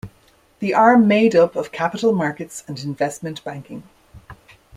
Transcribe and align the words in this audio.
The 0.61 0.73
arm 0.73 1.07
made 1.07 1.35
up 1.35 1.55
of 1.55 1.71
Capital 1.71 2.11
Markets 2.11 2.63
and 2.67 2.79
Investment 2.79 3.43
Banking. 3.43 3.83